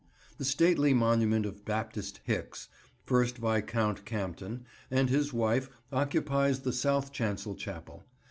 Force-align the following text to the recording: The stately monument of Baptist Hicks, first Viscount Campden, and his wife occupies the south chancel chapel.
The 0.39 0.45
stately 0.45 0.95
monument 0.95 1.45
of 1.45 1.63
Baptist 1.63 2.21
Hicks, 2.23 2.69
first 3.05 3.37
Viscount 3.37 4.03
Campden, 4.03 4.61
and 4.89 5.11
his 5.11 5.31
wife 5.31 5.69
occupies 5.91 6.61
the 6.61 6.73
south 6.73 7.11
chancel 7.11 7.53
chapel. 7.53 8.03